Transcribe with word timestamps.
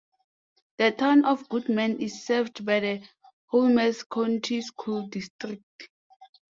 The 0.79 0.93
town 0.93 1.25
of 1.25 1.47
Goodman 1.47 1.99
is 2.01 2.25
served 2.25 2.65
by 2.65 2.79
the 2.79 3.07
Holmes 3.51 4.01
County 4.01 4.61
School 4.63 5.05
District. 5.05 5.89